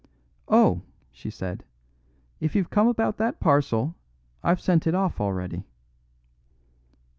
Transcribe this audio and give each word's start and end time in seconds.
"Oh," 0.47 0.81
she 1.11 1.29
said, 1.29 1.63
"if 2.39 2.55
you've 2.55 2.71
come 2.71 2.87
about 2.87 3.17
that 3.17 3.39
parcel, 3.39 3.93
I've 4.41 4.59
sent 4.59 4.87
it 4.87 4.95
off 4.95 5.21
already." 5.21 5.63